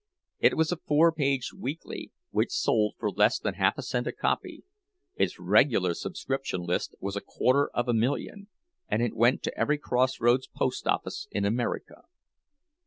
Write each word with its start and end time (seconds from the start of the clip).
It 0.39 0.57
was 0.57 0.71
a 0.71 0.77
four 0.77 1.11
page 1.11 1.51
weekly, 1.53 2.11
which 2.31 2.49
sold 2.49 2.95
for 2.97 3.11
less 3.11 3.37
than 3.37 3.53
half 3.53 3.77
a 3.77 3.83
cent 3.83 4.07
a 4.07 4.11
copy; 4.11 4.63
its 5.15 5.39
regular 5.39 5.93
subscription 5.93 6.61
list 6.63 6.95
was 6.99 7.15
a 7.15 7.21
quarter 7.21 7.69
of 7.69 7.87
a 7.87 7.93
million, 7.93 8.47
and 8.89 9.03
it 9.03 9.15
went 9.15 9.43
to 9.43 9.55
every 9.55 9.77
crossroads 9.77 10.47
post 10.47 10.87
office 10.87 11.27
in 11.29 11.45
America. 11.45 12.05